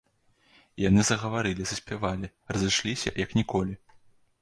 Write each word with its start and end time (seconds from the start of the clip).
І 0.81 0.83
яны 0.89 1.01
загаварылі, 1.09 1.63
заспявалі, 1.73 2.33
разышліся, 2.55 3.17
як 3.25 3.29
ніколі. 3.43 3.83